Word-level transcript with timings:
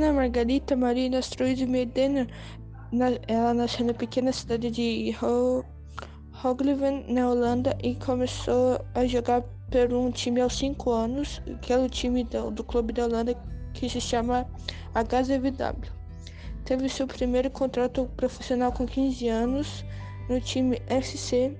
Ana 0.00 0.14
Margarita 0.14 0.74
Maria 0.74 1.18
Astruído 1.18 1.66
Medina, 1.68 2.26
ela 3.28 3.52
nasceu 3.52 3.84
na 3.84 3.92
pequena 3.92 4.32
cidade 4.32 4.70
de 4.70 5.14
Hoogland, 6.42 7.04
na 7.12 7.28
Holanda, 7.28 7.76
e 7.82 7.94
começou 7.96 8.82
a 8.94 9.04
jogar 9.04 9.42
por 9.42 9.92
um 9.92 10.10
time 10.10 10.40
aos 10.40 10.56
5 10.56 10.90
anos, 10.90 11.42
que 11.60 11.70
era 11.70 11.82
o 11.82 11.88
time 11.90 12.24
do, 12.24 12.50
do 12.50 12.64
clube 12.64 12.94
da 12.94 13.04
Holanda 13.04 13.36
que 13.74 13.90
se 13.90 14.00
chama 14.00 14.48
HZVW. 14.94 15.92
Teve 16.64 16.88
seu 16.88 17.06
primeiro 17.06 17.50
contrato 17.50 18.10
profissional 18.16 18.72
com 18.72 18.86
15 18.86 19.28
anos 19.28 19.84
no 20.30 20.40
time 20.40 20.80
FC 20.86 21.54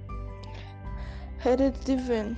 Herenveen 1.44 2.34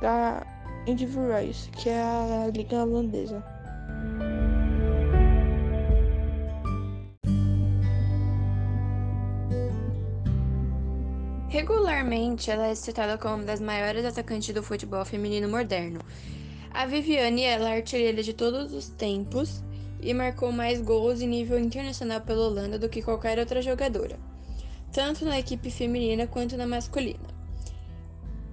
da 0.00 0.46
Individuais, 0.86 1.68
que 1.76 1.90
é 1.90 2.00
a 2.00 2.50
liga 2.50 2.82
holandesa. 2.82 3.59
Regularmente, 11.50 12.48
ela 12.48 12.68
é 12.68 12.76
citada 12.76 13.18
como 13.18 13.34
uma 13.34 13.44
das 13.44 13.60
maiores 13.60 14.04
atacantes 14.04 14.54
do 14.54 14.62
futebol 14.62 15.04
feminino 15.04 15.48
moderno. 15.48 15.98
A 16.70 16.86
Viviane 16.86 17.42
é 17.42 17.56
a 17.56 17.74
artilheira 17.74 18.22
de 18.22 18.32
todos 18.32 18.72
os 18.72 18.88
tempos 18.90 19.60
e 20.00 20.14
marcou 20.14 20.52
mais 20.52 20.80
gols 20.80 21.20
em 21.20 21.26
nível 21.26 21.58
internacional 21.58 22.20
pela 22.20 22.46
Holanda 22.46 22.78
do 22.78 22.88
que 22.88 23.02
qualquer 23.02 23.36
outra 23.36 23.60
jogadora, 23.60 24.16
tanto 24.92 25.24
na 25.24 25.40
equipe 25.40 25.72
feminina 25.72 26.24
quanto 26.28 26.56
na 26.56 26.68
masculina. 26.68 27.28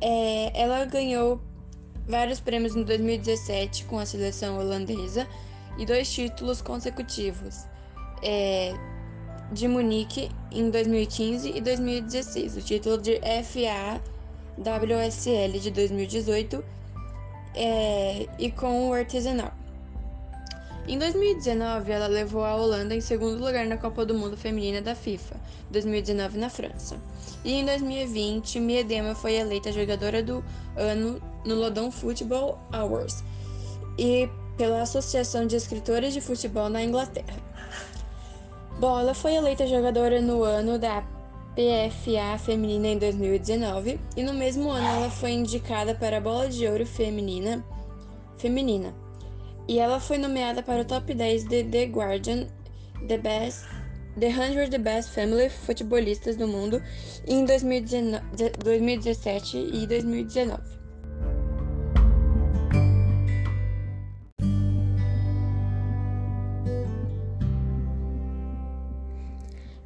É, 0.02 0.60
ela 0.60 0.84
ganhou 0.86 1.40
vários 2.08 2.40
prêmios 2.40 2.76
em 2.76 2.82
2017 2.82 3.86
com 3.86 4.00
a 4.00 4.08
seleção 4.08 4.58
holandesa 4.58 5.28
e 5.78 5.86
dois 5.86 6.12
títulos 6.12 6.64
consecutivos 6.64 7.68
é, 8.24 8.74
de 9.52 9.68
Munique 9.68 10.30
em 10.52 10.70
2015 10.70 11.50
e 11.56 11.62
2016, 11.62 12.58
o 12.58 12.62
título 12.62 12.98
de 12.98 13.20
FA 13.44 14.02
WSL 14.58 15.60
de 15.60 15.72
2018 15.72 16.64
é, 17.56 18.28
e 18.38 18.52
com 18.52 18.90
o 18.90 18.94
Artesanal. 18.94 19.52
Em 20.88 20.98
2019, 20.98 21.92
ela 21.92 22.08
levou 22.08 22.46
a 22.46 22.56
Holanda 22.56 22.96
em 22.96 23.02
segundo 23.02 23.44
lugar 23.44 23.66
na 23.66 23.76
Copa 23.76 24.06
do 24.06 24.14
Mundo 24.14 24.38
Feminina 24.38 24.82
da 24.82 24.96
FIFA, 24.96 25.36
2019 25.70 26.38
na 26.38 26.50
França. 26.50 26.98
E 27.44 27.54
em 27.54 27.66
2020, 27.66 28.60
Miedema 28.62 29.14
foi 29.14 29.36
eleita 29.36 29.70
jogadora 29.72 30.24
do 30.24 30.44
ano 30.78 31.22
no 31.46 31.56
Lodon 31.56 31.92
Football 31.92 32.58
Awards 32.72 33.22
e 33.98 34.30
pela 34.56 34.82
Associação 34.82 35.46
de 35.46 35.58
Escritores 35.58 36.14
de 36.14 36.22
Futebol 36.22 36.70
na 36.70 36.82
Inglaterra. 36.82 37.47
Bola 38.80 39.16
foi 39.16 39.34
eleita 39.34 39.66
jogadora 39.66 40.22
no 40.22 40.44
ano 40.44 40.78
da 40.78 41.02
PFA 41.56 42.38
feminina 42.38 42.90
em 42.90 43.00
2019 43.00 44.00
e 44.16 44.22
no 44.22 44.36
mesmo 44.36 44.70
ano 44.70 44.86
ela 44.86 45.10
foi 45.10 45.32
indicada 45.32 45.96
para 45.96 46.18
a 46.18 46.22
Bola 46.22 46.48
de 46.48 46.68
Ouro 46.68 46.86
feminina. 46.86 47.66
feminina 48.38 48.94
e 49.68 49.80
ela 49.80 50.00
foi 50.00 50.20
nomeada 50.20 50.62
para 50.62 50.84
o 50.84 50.86
top 50.86 51.12
10 51.12 51.46
de 51.46 51.64
The 51.64 51.86
Guardian 51.86 52.46
The 53.08 53.18
Best 53.18 53.66
The 54.20 54.30
100 54.30 54.70
The 54.70 54.78
Best 54.78 55.12
Family 55.12 55.50
Futebolistas 55.50 56.36
do 56.36 56.48
Mundo 56.48 56.80
em 57.26 57.46
2019, 57.46 58.24
2017 58.64 59.58
e 59.74 59.88
2019. 59.88 60.62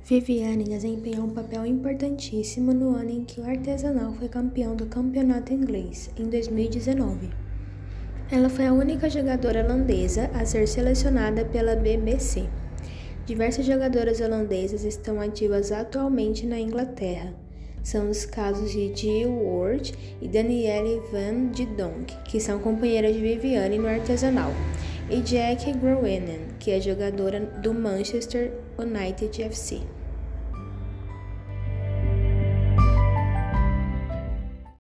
Viviane 0.03 0.63
desempenhou 0.63 1.25
um 1.25 1.29
papel 1.29 1.63
importantíssimo 1.63 2.73
no 2.73 2.95
ano 2.95 3.11
em 3.11 3.23
que 3.23 3.39
o 3.39 3.45
Artesanal 3.45 4.11
foi 4.13 4.27
campeão 4.27 4.75
do 4.75 4.87
campeonato 4.87 5.53
inglês, 5.53 6.09
em 6.17 6.23
2019. 6.25 7.29
Ela 8.31 8.49
foi 8.49 8.65
a 8.65 8.73
única 8.73 9.07
jogadora 9.09 9.63
holandesa 9.63 10.31
a 10.33 10.43
ser 10.43 10.67
selecionada 10.67 11.45
pela 11.45 11.75
BBC. 11.75 12.49
Diversas 13.27 13.65
jogadoras 13.65 14.19
holandesas 14.19 14.83
estão 14.83 15.21
ativas 15.21 15.71
atualmente 15.71 16.47
na 16.47 16.59
Inglaterra. 16.59 17.33
São 17.83 18.09
os 18.09 18.25
casos 18.25 18.71
de 18.71 18.93
Jill 18.95 19.31
Ward 19.31 19.93
e 20.19 20.27
Danielle 20.27 20.99
Van 21.11 21.51
de 21.51 21.65
Donk, 21.67 22.15
que 22.25 22.39
são 22.39 22.59
companheiras 22.59 23.13
de 23.13 23.21
Viviane 23.21 23.77
no 23.77 23.87
artesanal, 23.87 24.51
e 25.11 25.21
Jack 25.21 25.73
Groenen, 25.73 26.39
que 26.57 26.71
é 26.71 26.79
jogadora 26.79 27.41
do 27.41 27.73
Manchester 27.73 28.53
United 28.79 29.43
FC. 29.43 29.81